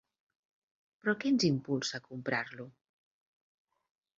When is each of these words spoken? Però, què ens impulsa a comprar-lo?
Però, 1.03 1.13
què 1.23 1.29
ens 1.33 1.45
impulsa 1.49 1.99
a 1.99 2.03
comprar-lo? 2.07 2.67